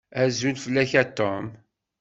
Azul 0.21 0.55
fell-ak 0.63 0.91
a 1.01 1.03
Tom. 1.17 1.45